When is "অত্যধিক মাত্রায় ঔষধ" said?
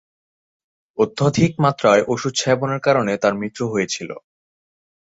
0.97-2.33